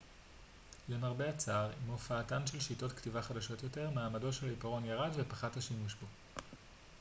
למרבה 0.89 1.29
הצער 1.29 1.65
עם 1.65 1.91
הופעתן 1.91 2.47
של 2.47 2.59
שיטות 2.59 2.91
כתיבה 2.91 3.21
חדשות 3.21 3.63
יותר 3.63 3.89
מעמדו 3.89 4.33
של 4.33 4.47
העיפרון 4.47 4.85
ירד 4.85 5.11
ופחת 5.15 5.57
השימוש 5.57 5.95
בו 6.01 6.07